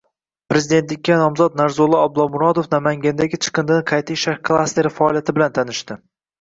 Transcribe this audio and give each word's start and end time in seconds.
Prezidentlikka 0.51 1.17
nomzod 1.19 1.59
Narzullo 1.59 1.99
Oblomurodov 2.07 2.71
Namangandagi 2.73 3.43
chiqindini 3.45 3.87
qayta 3.95 4.19
ishlash 4.19 4.43
klasteri 4.51 4.97
faoliyati 4.99 5.41
bilan 5.41 5.59
tanishdi 5.63 6.03